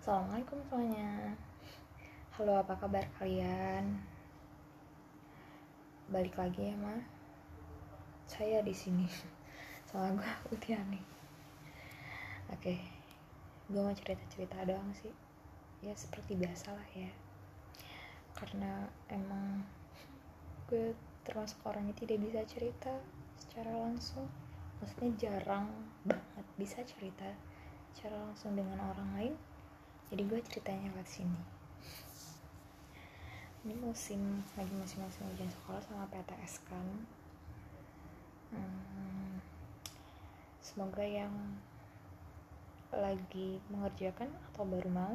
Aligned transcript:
Assalamualaikum 0.00 0.56
semuanya. 0.64 1.36
Halo, 2.32 2.56
apa 2.56 2.72
kabar 2.72 3.04
kalian? 3.20 4.00
Balik 6.08 6.40
lagi 6.40 6.72
ya, 6.72 6.74
Ma. 6.80 6.96
Saya 8.24 8.64
di 8.64 8.72
sini. 8.72 9.04
Sama 9.92 10.16
gue 10.16 10.56
Utiani. 10.56 11.04
Oke. 12.48 12.80
Gue 13.68 13.76
mau 13.84 13.92
cerita-cerita 13.92 14.64
doang 14.64 14.88
sih. 14.96 15.12
Ya 15.84 15.92
seperti 15.92 16.32
biasa 16.32 16.72
lah 16.72 16.88
ya. 16.96 17.12
Karena 18.32 18.88
emang 19.12 19.68
gue 20.72 20.96
termasuk 21.28 21.60
orang 21.68 21.92
yang 21.92 21.98
tidak 22.00 22.24
bisa 22.24 22.40
cerita 22.48 23.04
secara 23.36 23.76
langsung. 23.76 24.32
Maksudnya 24.80 25.12
jarang 25.20 25.68
banget 26.08 26.46
bisa 26.56 26.80
cerita 26.88 27.28
secara 27.92 28.16
langsung 28.16 28.56
dengan 28.56 28.80
orang 28.80 29.12
lain 29.20 29.49
jadi 30.10 30.22
gue 30.26 30.38
ceritanya 30.50 30.90
lewat 30.90 31.08
sini 31.08 31.60
ini 33.60 33.76
musim 33.76 34.40
lagi 34.56 34.72
musim-musim 34.72 35.20
ujian 35.36 35.52
sekolah 35.52 35.84
sama 35.84 36.08
PTS 36.08 36.64
kan. 36.64 36.86
Hmm, 38.56 39.36
semoga 40.64 41.04
yang 41.04 41.60
lagi 42.88 43.60
mengerjakan 43.68 44.32
atau 44.50 44.64
baru 44.64 44.88
mau 44.88 45.14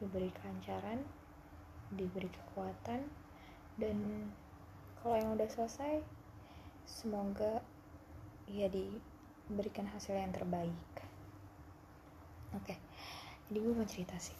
diberi 0.00 0.32
kelancaran 0.40 1.04
diberi 1.92 2.32
kekuatan 2.32 3.04
dan 3.76 3.96
kalau 5.04 5.20
yang 5.20 5.36
udah 5.36 5.48
selesai 5.52 6.00
semoga 6.88 7.60
ya 8.48 8.72
diberikan 8.72 9.84
hasil 9.84 10.16
yang 10.16 10.32
terbaik. 10.32 10.72
Oke. 12.56 12.72
okay. 12.72 12.87
Jadi 13.48 13.58
gue 13.64 13.72
mau 13.72 13.88
cerita 13.88 14.16
sih. 14.20 14.36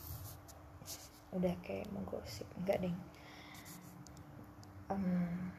Udah 1.33 1.53
kayak 1.65 1.89
mau 1.93 2.05
gosip. 2.05 2.45
Enggak 2.61 2.85
deng 2.85 2.97
um, 4.89 5.53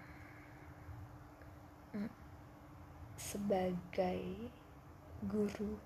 sebagai 3.16 4.50
guru 5.30 5.78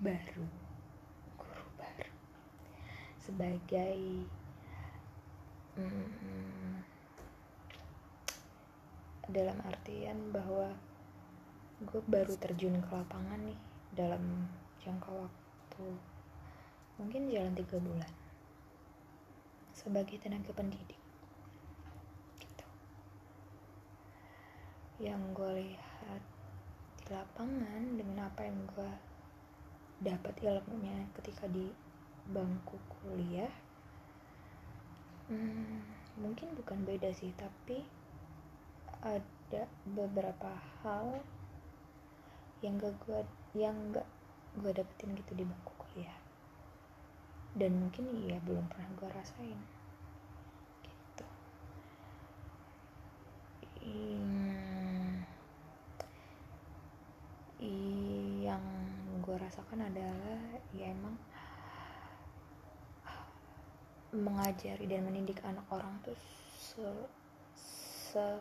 baru 0.00 0.46
guru 1.36 1.66
baru 1.76 2.12
sebagai 3.20 4.24
um, 5.76 6.80
dalam 9.28 9.58
artian 9.68 10.32
bahwa 10.32 10.72
gue 11.82 12.00
baru 12.08 12.34
terjun 12.40 12.80
ke 12.80 12.90
lapangan 12.92 13.40
nih 13.42 13.60
dalam 13.92 14.48
jangka 14.80 15.12
waktu 15.12 15.86
mungkin 17.02 17.26
jalan 17.26 17.58
tiga 17.58 17.82
bulan. 17.82 18.12
Sebagai 19.74 20.22
tenaga 20.22 20.54
pendidik. 20.54 21.02
Gitu. 22.38 22.66
Yang 25.02 25.22
gue 25.34 25.50
lihat 25.66 26.22
di 27.02 27.10
lapangan 27.10 27.82
dengan 27.98 28.30
apa 28.30 28.46
yang 28.46 28.62
gue 28.70 28.92
dapat 30.02 30.34
ilmunya 30.42 31.10
ketika 31.18 31.50
di 31.50 31.66
bangku 32.30 32.78
kuliah 32.86 33.50
hmm, 35.26 35.82
mungkin 36.22 36.54
bukan 36.54 36.86
beda 36.86 37.10
sih 37.10 37.34
tapi 37.34 37.82
ada 39.02 39.66
beberapa 39.82 40.54
hal 40.82 41.18
yang 42.62 42.78
gak 42.78 42.94
gue 43.02 43.20
yang 43.58 43.74
gak 43.90 44.06
gue 44.62 44.70
dapetin 44.70 45.18
gitu 45.18 45.34
di 45.34 45.42
bangku 45.42 45.74
kuliah 45.74 46.21
dan 47.52 47.76
mungkin 47.76 48.08
iya 48.24 48.40
belum 48.44 48.64
pernah 48.72 48.88
gue 48.96 49.08
rasain. 49.12 49.60
Gitu. 50.84 51.26
Yang 58.42 58.64
gue 59.22 59.36
rasakan 59.38 59.86
adalah 59.86 60.60
ya 60.74 60.90
emang 60.90 61.14
mengajari 64.12 64.84
dan 64.84 65.08
mendidik 65.08 65.40
anak 65.40 65.64
orang 65.72 65.96
tuh 66.04 66.16
se, 66.56 66.84
se 67.56 68.40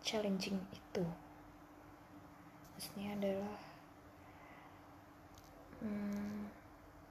challenging 0.00 0.56
itu. 0.72 1.04
Maksudnya 2.72 3.12
adalah 3.12 3.56
hmm, 5.84 6.48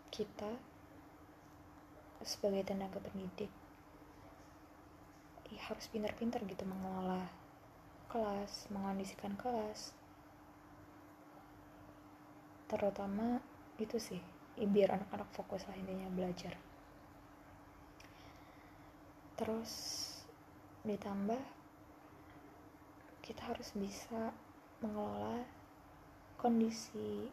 kita 0.10 0.73
sebagai 2.26 2.64
tenaga 2.68 3.00
pendidik. 3.00 3.52
Ya 5.52 5.62
harus 5.70 5.86
pintar-pintar 5.92 6.42
gitu 6.50 6.66
mengelola 6.66 7.30
kelas, 8.10 8.68
mengondisikan 8.74 9.38
kelas. 9.38 9.94
Terutama 12.70 13.42
itu 13.78 13.98
sih 14.02 14.22
biar 14.54 14.98
anak-anak 14.98 15.30
fokus 15.34 15.66
lah 15.66 15.78
intinya 15.78 16.10
belajar. 16.14 16.54
Terus 19.34 19.72
ditambah 20.86 21.42
kita 23.24 23.42
harus 23.50 23.72
bisa 23.74 24.36
mengelola 24.84 25.42
kondisi 26.38 27.32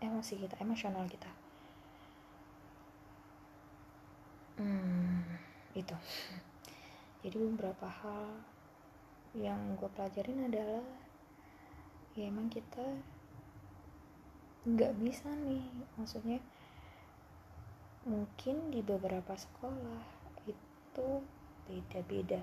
emosi 0.00 0.34
kita, 0.42 0.56
emosional 0.64 1.04
kita. 1.06 1.37
Hmm, 4.58 5.22
itu. 5.78 5.96
Jadi 7.22 7.36
beberapa 7.38 7.86
hal 7.86 8.42
yang 9.38 9.78
gue 9.78 9.86
pelajarin 9.94 10.50
adalah 10.50 10.84
ya 12.18 12.26
emang 12.26 12.50
kita 12.50 12.82
nggak 14.66 14.92
bisa 14.98 15.30
nih, 15.46 15.62
maksudnya 15.94 16.42
mungkin 18.08 18.72
di 18.72 18.80
beberapa 18.82 19.36
sekolah 19.36 20.02
itu 20.48 21.08
beda-beda 21.68 22.40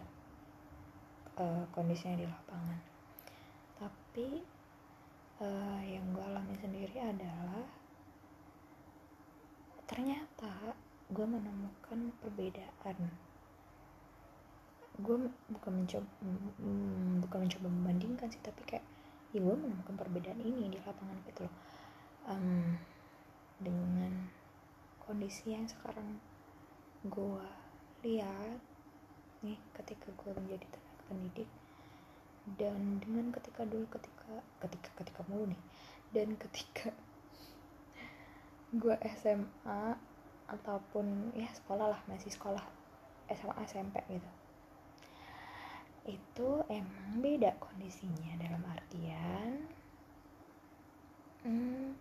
uh, 1.41 1.65
kondisinya 1.73 2.21
di 2.21 2.27
lapangan 2.29 2.79
tapi 3.75 4.45
uh, 5.41 5.81
yang 5.83 6.05
gue 6.15 6.23
alami 6.23 6.55
sendiri 6.61 6.95
adalah 7.01 7.67
ternyata 9.89 10.77
gue 11.11 11.25
menemukan 11.25 12.13
perbedaan. 12.21 12.97
Gue 14.95 15.27
bukan 15.51 15.71
mencoba 15.83 16.07
bukan 17.21 17.39
mencoba 17.45 17.67
membandingkan 17.67 18.31
sih 18.31 18.41
tapi 18.41 18.63
kayak 18.65 18.85
ya 19.35 19.43
gue 19.43 19.55
menemukan 19.55 19.95
perbedaan 19.99 20.39
ini 20.41 20.71
di 20.71 20.79
lapangan 20.81 21.17
gitu 21.29 21.45
loh. 21.45 21.55
Um, 22.25 22.79
dengan 23.61 24.31
kondisi 25.05 25.53
yang 25.53 25.69
sekarang 25.69 26.17
gue 27.05 27.45
lihat 28.01 28.57
nih 29.45 29.61
ketika 29.77 30.09
gue 30.09 30.31
menjadi 30.33 30.65
tenaga 30.73 31.01
pendidik 31.05 31.49
dan 32.57 32.97
dengan 32.97 33.29
ketika 33.29 33.61
dulu 33.65 33.85
ketika 33.93 34.41
ketika 34.65 34.89
ketika 35.01 35.21
mulu 35.29 35.49
nih 35.53 35.61
dan 36.13 36.33
ketika 36.33 36.89
gue 38.81 38.95
SMA 39.21 39.97
ataupun 40.51 41.33
ya 41.33 41.49
sekolah 41.53 41.95
lah 41.95 42.01
masih 42.09 42.29
sekolah 42.33 42.61
SMA 43.31 43.55
SMP 43.65 43.95
gitu. 44.09 44.31
Itu 46.05 46.49
emang 46.69 47.21
beda 47.21 47.57
kondisinya 47.57 48.37
dalam 48.37 48.61
artian 48.69 49.75
hmm, 51.45 51.93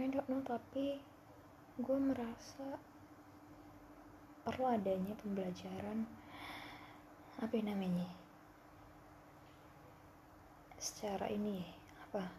I 0.00 0.08
don't 0.08 0.24
know 0.32 0.40
tapi 0.40 0.96
gue 1.76 1.98
merasa 2.00 2.80
perlu 4.40 4.64
adanya 4.72 5.12
pembelajaran 5.20 6.08
apa 7.40 7.56
namanya 7.60 8.08
secara 10.80 11.28
ini 11.28 11.68
apa 12.08 12.32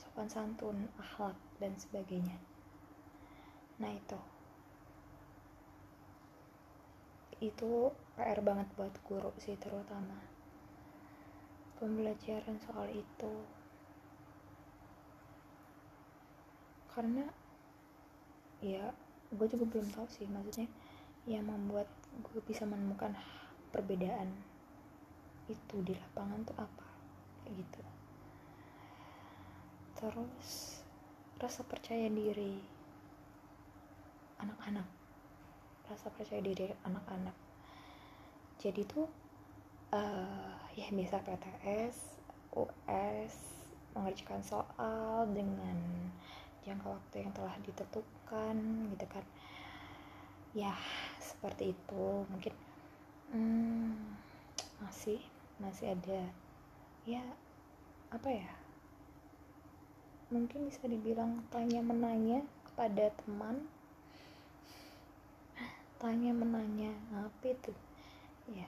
sopan 0.00 0.28
santun 0.32 0.88
akhlak 0.96 1.36
dan 1.60 1.76
sebagainya. 1.76 2.40
Nah 3.76 3.92
itu 3.92 4.16
itu 7.42 7.90
PR 8.14 8.38
banget 8.38 8.70
buat 8.78 8.94
guru 9.02 9.34
sih 9.42 9.58
terutama. 9.58 10.14
Pembelajaran 11.82 12.62
soal 12.62 12.86
itu. 12.94 13.34
Karena 16.94 17.26
ya 18.62 18.94
gue 19.34 19.46
juga 19.50 19.66
belum 19.66 19.90
tahu 19.90 20.06
sih 20.06 20.30
maksudnya 20.30 20.70
yang 21.26 21.50
membuat 21.50 21.90
gue 22.22 22.38
bisa 22.46 22.62
menemukan 22.62 23.10
perbedaan 23.74 24.30
itu 25.50 25.76
di 25.82 25.98
lapangan 25.98 26.46
tuh 26.46 26.54
apa 26.62 26.86
gitu. 27.50 27.82
Terus 29.98 30.78
rasa 31.42 31.66
percaya 31.66 32.06
diri 32.06 32.62
anak-anak 34.38 35.01
rasa 35.92 36.08
percaya 36.08 36.40
diri 36.40 36.72
anak-anak. 36.88 37.36
Jadi 38.56 38.82
tuh 38.88 39.04
uh, 39.92 40.56
ya 40.72 40.88
bisa 40.88 41.20
PTS 41.20 41.96
US 42.56 43.34
mengerjakan 43.92 44.40
soal 44.40 45.28
dengan 45.28 45.76
jangka 46.64 46.96
waktu 46.96 47.28
yang 47.28 47.32
telah 47.36 47.54
ditentukan 47.60 48.56
gitu 48.96 49.06
kan. 49.12 49.24
Ya 50.56 50.72
seperti 51.20 51.76
itu. 51.76 52.24
Mungkin 52.32 52.54
hmm, 53.36 53.92
masih 54.80 55.20
masih 55.60 55.92
ada 55.92 56.26
ya 57.06 57.22
apa 58.10 58.28
ya 58.30 58.50
mungkin 60.32 60.64
bisa 60.64 60.88
dibilang 60.88 61.44
tanya 61.52 61.84
menanya 61.84 62.40
kepada 62.64 63.12
teman 63.20 63.68
tanya 66.02 66.34
menanya 66.34 66.90
apa 67.14 67.54
itu? 67.54 67.70
Ya 68.50 68.66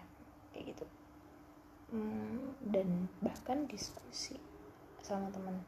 kayak 0.54 0.70
gitu. 0.70 0.84
Hmm, 1.90 2.54
dan 2.62 3.10
bahkan 3.18 3.66
diskusi 3.66 4.38
sama 5.02 5.34
teman 5.34 5.58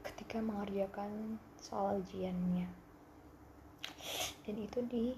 ketika 0.00 0.40
mengerjakan 0.40 1.36
soal 1.60 2.00
ujiannya. 2.00 2.64
Dan 4.48 4.56
itu 4.56 4.80
di 4.88 5.12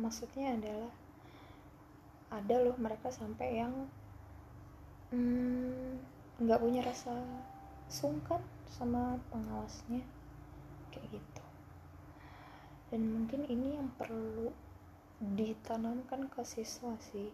maksudnya 0.00 0.56
adalah 0.56 0.92
ada 2.32 2.56
loh 2.64 2.78
mereka 2.80 3.12
sampai 3.12 3.60
yang 3.60 3.74
hmm, 5.12 6.00
nggak 6.40 6.56
hmm, 6.56 6.64
punya 6.64 6.80
rasa 6.80 7.12
sungkan 7.90 8.40
sama 8.70 9.18
pengawasnya 9.34 10.00
kayak 10.94 11.18
gitu 11.18 11.39
dan 12.90 13.06
mungkin 13.06 13.46
ini 13.46 13.78
yang 13.78 13.88
perlu 13.94 14.50
ditanamkan 15.20 16.26
ke 16.26 16.42
siswa 16.42 16.98
sih 16.98 17.30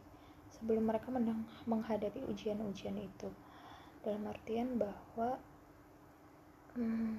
sebelum 0.52 0.84
mereka 0.88 1.08
menghadapi 1.64 2.24
ujian-ujian 2.28 2.96
itu. 3.00 3.32
Dalam 4.04 4.28
artian 4.28 4.76
bahwa 4.76 5.40
hmm, 6.76 7.18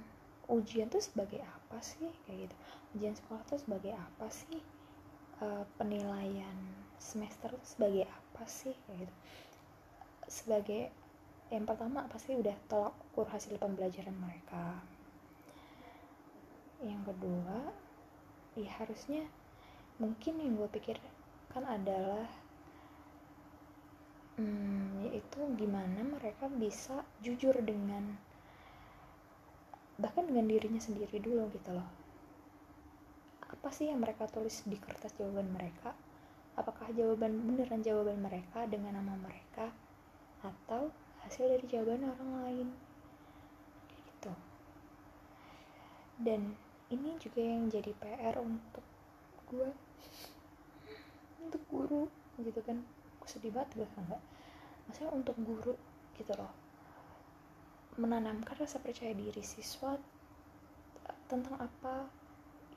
ujian 0.53 0.87
itu 0.87 1.01
sebagai 1.01 1.41
apa 1.41 1.81
sih 1.81 2.07
kayak 2.25 2.47
gitu. 2.47 2.55
Ujian 2.95 3.15
sekolah 3.17 3.41
itu 3.41 3.57
sebagai 3.57 3.93
apa 3.97 4.27
sih? 4.29 4.61
Uh, 5.37 5.61
penilaian 5.77 6.57
semester 6.97 7.53
itu 7.53 7.67
sebagai 7.77 8.05
apa 8.09 8.43
sih 8.49 8.73
kayak 8.85 9.05
gitu. 9.05 9.15
Sebagai 10.29 10.81
yang 11.47 11.63
pertama 11.63 12.03
pasti 12.11 12.35
udah 12.35 12.57
tolak 12.67 12.93
ukur 13.11 13.29
hasil 13.29 13.55
pembelajaran 13.55 14.17
mereka. 14.17 14.81
Yang 16.83 17.13
kedua 17.13 17.86
ya 18.57 18.73
harusnya 18.81 19.21
mungkin 20.01 20.41
yang 20.41 20.57
gue 20.57 20.69
pikir 20.73 20.97
kan 21.53 21.61
adalah 21.65 22.25
hmm, 24.41 25.05
yaitu 25.09 25.39
gimana 25.57 26.01
mereka 26.01 26.49
bisa 26.49 27.05
jujur 27.21 27.53
dengan 27.61 28.17
bahkan 29.97 30.29
dengan 30.29 30.45
dirinya 30.45 30.77
sendiri 30.77 31.17
dulu 31.17 31.49
gitu 31.57 31.73
loh. 31.73 31.89
Apa 33.49 33.73
sih 33.73 33.89
yang 33.89 33.97
mereka 33.97 34.29
tulis 34.29 34.61
di 34.69 34.77
kertas 34.77 35.13
jawaban 35.17 35.49
mereka? 35.49 35.97
Apakah 36.53 36.93
jawaban 36.93 37.41
beneran 37.45 37.81
jawaban 37.81 38.21
mereka 38.21 38.69
dengan 38.69 39.01
nama 39.01 39.17
mereka 39.17 39.73
atau 40.45 40.93
hasil 41.25 41.49
dari 41.49 41.65
jawaban 41.65 42.05
orang 42.05 42.31
lain? 42.45 42.67
Gitu. 43.89 44.33
Dan 46.21 46.53
ini 46.87 47.19
juga 47.19 47.43
yang 47.43 47.67
jadi 47.67 47.91
PR 47.99 48.39
untuk 48.39 48.85
gue 49.51 49.69
untuk 51.43 51.63
guru 51.67 52.03
gitu 52.39 52.59
kan. 52.63 52.79
Sedih 53.27 53.51
banget 53.51 53.83
gue 53.83 53.87
enggak. 53.99 54.23
Maksudnya 54.87 55.11
untuk 55.11 55.35
guru 55.43 55.75
gitu 56.15 56.31
loh. 56.39 56.51
Menanamkan 57.99 58.55
rasa 58.55 58.79
percaya 58.79 59.11
diri 59.11 59.43
siswa 59.43 59.99
tentang 61.27 61.59
apa 61.59 62.07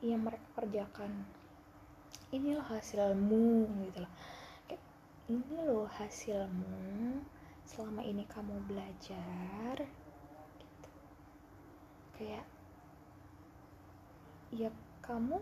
yang 0.03 0.27
mereka 0.27 0.47
kerjakan. 0.59 1.13
Inilah 2.35 2.67
hasilmu 2.67 3.71
gitu 3.87 3.99
loh. 4.03 4.13
Kayak 4.67 4.83
ini 5.31 5.57
loh 5.67 5.87
hasilmu. 5.87 7.23
Selama 7.63 8.03
ini 8.03 8.27
kamu 8.27 8.67
belajar 8.67 9.87
gitu. 10.59 10.91
kayak 12.19 12.43
ya 14.51 14.71
kamu 15.03 15.39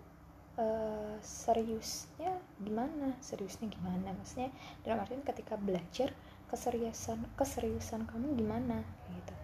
uh, 0.60 1.16
seriusnya 1.20 2.36
gimana? 2.60 3.16
Seriusnya 3.24 3.68
gimana? 3.72 4.12
Maksudnya 4.12 4.52
dalam 4.84 5.04
artian 5.04 5.24
ketika 5.24 5.56
belajar 5.56 6.12
keseriusan 6.48 7.24
keseriusan 7.36 8.04
kamu 8.08 8.36
gimana? 8.36 8.84
Gitu. 9.12 9.34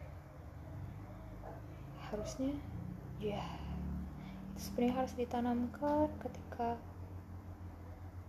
Harusnya 2.12 2.52
ya 3.22 3.44
itu 4.54 4.70
sebenarnya 4.70 4.94
harus 5.02 5.14
ditanamkan 5.18 6.06
ketika 6.22 6.78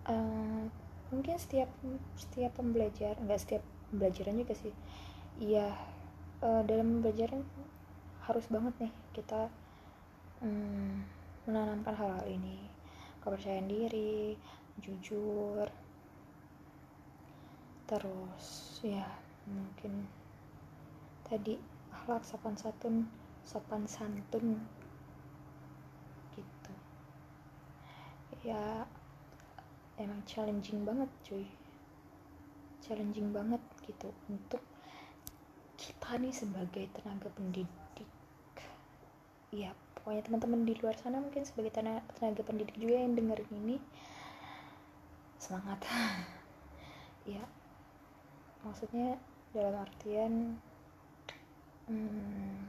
uh, 0.10 0.66
mungkin 1.14 1.38
setiap 1.38 1.70
setiap 2.18 2.58
pembelajaran 2.58 3.22
enggak 3.22 3.46
setiap 3.46 3.64
pembelajaran 3.92 4.42
juga 4.42 4.54
sih. 4.58 4.74
Iya 5.38 5.70
uh, 6.42 6.62
dalam 6.66 7.00
pembelajaran 7.00 7.46
harus 8.26 8.46
banget 8.50 8.74
nih 8.82 8.94
kita 9.14 9.54
um, 10.42 11.06
menanamkan 11.46 11.94
hal-hal 11.94 12.26
ini. 12.26 12.58
Kepercayaan 13.22 13.70
diri 13.70 14.38
jujur. 14.82 15.66
Terus 17.86 18.46
ya 18.82 19.06
mungkin 19.46 20.10
tadi 21.26 21.58
akhlak 21.94 22.26
sopan 22.26 22.58
santun 22.58 23.06
sopan 23.46 23.86
santun. 23.86 24.58
Gitu. 26.34 26.74
Ya 28.42 28.90
emang 30.02 30.22
challenging 30.26 30.82
banget 30.82 31.10
cuy. 31.26 31.46
Challenging 32.82 33.34
banget 33.34 33.62
gitu 33.86 34.10
untuk 34.30 34.62
kita 35.78 36.18
nih 36.18 36.34
sebagai 36.34 36.90
tenaga 36.94 37.30
pendidik. 37.34 37.70
Ya 39.54 39.72
pokoknya 40.06 40.22
teman-teman 40.22 40.70
di 40.70 40.78
luar 40.78 40.94
sana 41.02 41.18
mungkin 41.18 41.42
sebagai 41.42 41.74
tenaga, 41.74 42.06
tenaga 42.22 42.46
pendidik 42.46 42.78
juga 42.78 43.02
yang 43.02 43.18
dengerin 43.18 43.52
ini 43.66 43.78
semangat. 45.42 45.82
Ya 47.26 47.42
maksudnya 48.62 49.18
dalam 49.50 49.82
artian 49.82 50.62
hmm, 51.90 52.66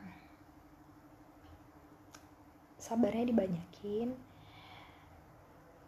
sabarnya 2.80 3.32
dibanyakin 3.32 4.12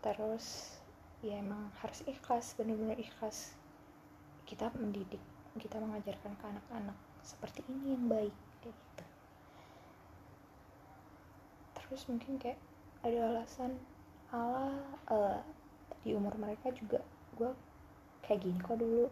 terus 0.00 0.76
ya 1.20 1.38
emang 1.38 1.68
harus 1.84 2.00
ikhlas 2.08 2.56
bener-bener 2.56 2.96
ikhlas 2.96 3.52
kita 4.48 4.72
mendidik 4.80 5.20
kita 5.60 5.76
mengajarkan 5.76 6.32
ke 6.38 6.44
anak-anak 6.46 6.98
seperti 7.20 7.60
ini 7.68 7.92
yang 7.92 8.04
baik 8.08 8.34
kayak 8.64 8.74
gitu 8.74 9.04
terus 11.88 12.04
mungkin 12.04 12.36
kayak 12.36 12.60
ada 13.00 13.32
alasan 13.32 13.80
ala 14.28 14.76
uh, 15.08 15.40
di 16.04 16.12
umur 16.12 16.36
mereka 16.36 16.68
juga 16.76 17.00
gue 17.40 17.48
kayak 18.28 18.44
gini 18.44 18.60
kok 18.60 18.76
dulu. 18.76 19.08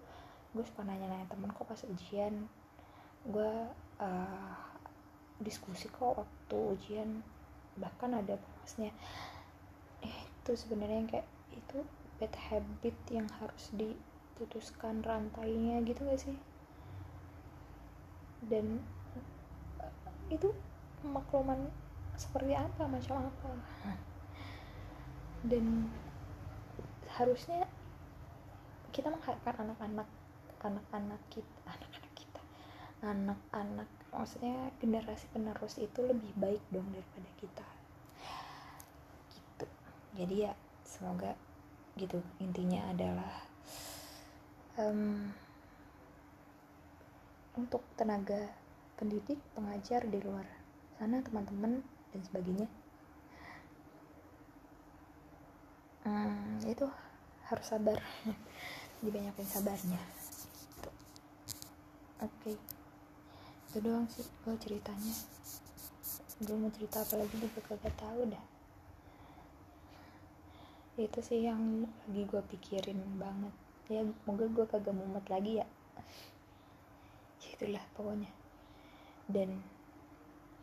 Gue 0.53 0.65
suka 0.65 0.85
nanya-nanya 0.85 1.29
temen 1.33 1.49
kok 1.53 1.65
pas 1.65 1.81
ujian. 1.89 2.45
Gue 3.25 3.53
uh, 4.01 4.57
diskusi 5.41 5.89
kok 5.89 6.21
waktu 6.21 6.57
ujian. 6.77 7.25
Bahkan 7.81 8.11
ada 8.13 8.37
bahasnya 8.37 8.93
eh, 10.05 10.17
itu 10.45 10.53
sebenarnya 10.53 11.09
kayak 11.09 11.29
itu 11.57 11.81
bad 12.21 12.33
habit 12.37 12.97
yang 13.09 13.29
harus 13.41 13.73
diputuskan 13.73 15.01
rantainya 15.01 15.81
gitu 15.85 16.05
gak 16.05 16.21
sih? 16.21 16.37
Dan 18.45 18.85
uh, 19.81 19.93
itu 20.29 20.53
makluman 21.05 21.73
seperti 22.17 22.53
apa 22.57 22.83
macam 22.89 23.29
apa 23.29 23.51
dan 25.47 25.87
harusnya 27.17 27.69
kita 28.93 29.13
mengharapkan 29.13 29.69
anak-anak 29.69 30.09
anak-anak 30.65 31.21
kita 31.29 31.61
anak-anak 31.69 32.13
kita 32.17 32.41
anak-anak 33.05 33.89
maksudnya 34.17 34.73
generasi 34.81 35.29
penerus 35.29 35.77
itu 35.77 36.01
lebih 36.01 36.33
baik 36.41 36.65
dong 36.73 36.89
daripada 36.89 37.31
kita. 37.37 37.67
Gitu. 39.29 39.67
Jadi 40.17 40.35
ya 40.49 40.53
semoga 40.89 41.37
gitu. 42.01 42.25
Intinya 42.41 42.89
adalah 42.89 43.33
um, 44.81 45.29
untuk 47.61 47.85
tenaga 48.01 48.49
pendidik 48.97 49.37
pengajar 49.53 50.09
di 50.09 50.17
luar 50.25 50.49
sana 50.97 51.21
teman-teman 51.21 51.85
dan 52.17 52.25
sebagainya. 52.25 52.69
Hmm, 56.09 56.65
itu 56.65 56.89
harus 57.53 57.67
sabar. 57.69 58.01
Dibanyakin 59.05 59.45
sabarnya. 59.45 60.01
Gitu. 60.01 60.91
oke. 62.25 62.33
Okay. 62.41 62.57
itu 63.69 63.85
doang 63.85 64.09
sih 64.09 64.25
gue 64.25 64.57
ceritanya. 64.57 65.15
Gue 66.41 66.57
mau 66.57 66.73
cerita 66.73 67.05
apa 67.05 67.21
lagi 67.21 67.37
juga 67.37 67.61
kagak 67.69 67.93
tahu 68.01 68.33
dah. 68.33 68.45
Itu 70.97 71.21
sih 71.21 71.45
yang 71.45 71.85
lagi 71.85 72.25
gue 72.25 72.43
pikirin 72.57 72.97
banget. 73.21 73.53
Ya 73.93 74.01
semoga 74.25 74.49
gue 74.49 74.65
kagak 74.65 74.97
mumet 74.97 75.27
lagi 75.29 75.61
ya. 75.61 75.69
Itulah 77.53 77.85
pokoknya. 77.93 78.33
Dan 79.29 79.61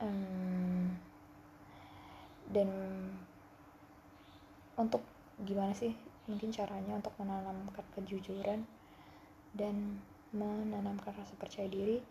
um, 0.02 1.13
dan 2.52 2.68
untuk 4.76 5.06
gimana 5.46 5.72
sih 5.78 5.94
mungkin 6.26 6.50
caranya 6.50 6.98
untuk 6.98 7.14
menanamkan 7.20 7.86
kejujuran 7.94 8.64
dan 9.54 9.76
menanamkan 10.34 11.14
rasa 11.14 11.36
percaya 11.38 11.70
diri 11.70 12.02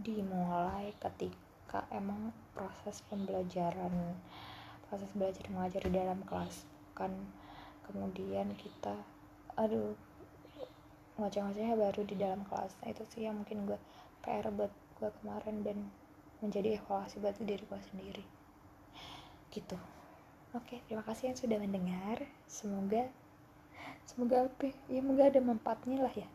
dimulai 0.00 0.90
ketika 0.98 1.86
emang 1.94 2.34
proses 2.56 2.98
pembelajaran 3.06 4.18
proses 4.90 5.10
belajar 5.14 5.46
mengajar 5.50 5.86
di 5.86 5.92
dalam 5.94 6.18
kelas. 6.26 6.66
Kan 6.98 7.14
kemudian 7.86 8.54
kita 8.58 8.96
aduh 9.54 9.94
ngoceh-ngocehnya 11.14 11.78
baru 11.78 12.02
di 12.02 12.18
dalam 12.18 12.42
kelas. 12.50 12.74
Nah, 12.82 12.90
itu 12.90 13.06
sih 13.14 13.22
yang 13.22 13.38
mungkin 13.38 13.70
gue 13.70 13.78
PR 14.26 14.50
buat 14.50 14.72
gue 14.98 15.10
kemarin 15.22 15.62
dan 15.62 15.78
menjadi 16.42 16.82
evaluasi 16.82 17.22
buat 17.22 17.38
diri 17.38 17.62
gue 17.62 17.80
sendiri 17.94 18.24
gitu. 19.54 19.78
Oke 20.50 20.82
terima 20.90 21.06
kasih 21.06 21.30
yang 21.30 21.38
sudah 21.38 21.58
mendengar. 21.62 22.18
Semoga 22.50 23.06
semoga 24.02 24.50
apa 24.50 24.70
ya? 24.70 24.74
Semoga 24.98 25.22
ada 25.30 25.40
manfaatnya 25.40 25.98
lah 26.02 26.14
ya. 26.14 26.28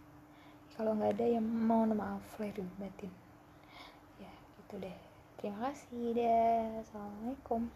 Kalau 0.80 0.96
nggak 0.96 1.20
ada 1.20 1.26
yang 1.28 1.44
mau 1.44 1.84
maaf 1.84 2.24
lahir 2.40 2.64
batin. 2.80 3.12
Ya 4.16 4.32
gitu 4.64 4.80
deh. 4.80 4.98
Terima 5.40 5.72
kasih 5.72 6.16
deh 6.16 6.84
assalamualaikum 6.84 7.68